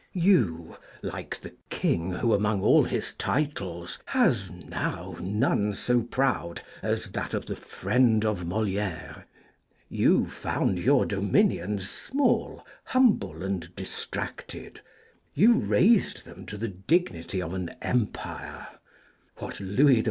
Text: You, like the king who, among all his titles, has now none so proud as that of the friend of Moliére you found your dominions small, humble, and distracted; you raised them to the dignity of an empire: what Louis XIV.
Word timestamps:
You, 0.17 0.77
like 1.03 1.39
the 1.39 1.53
king 1.69 2.09
who, 2.11 2.33
among 2.33 2.63
all 2.63 2.85
his 2.85 3.13
titles, 3.13 3.99
has 4.05 4.49
now 4.49 5.15
none 5.19 5.75
so 5.75 6.01
proud 6.01 6.63
as 6.81 7.11
that 7.11 7.35
of 7.35 7.45
the 7.45 7.55
friend 7.55 8.25
of 8.25 8.43
Moliére 8.43 9.25
you 9.89 10.25
found 10.25 10.79
your 10.79 11.05
dominions 11.05 11.87
small, 11.87 12.65
humble, 12.85 13.43
and 13.43 13.69
distracted; 13.75 14.81
you 15.35 15.53
raised 15.53 16.25
them 16.25 16.47
to 16.47 16.57
the 16.57 16.69
dignity 16.69 17.39
of 17.39 17.53
an 17.53 17.69
empire: 17.83 18.65
what 19.35 19.59
Louis 19.59 19.97
XIV. 19.97 19.99